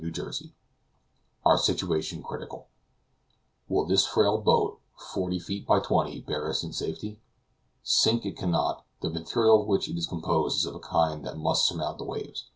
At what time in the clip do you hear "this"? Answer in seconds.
3.85-4.03